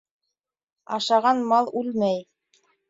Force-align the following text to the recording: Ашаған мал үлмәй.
Ашаған 0.99 1.47
мал 1.53 1.73
үлмәй. 1.83 2.21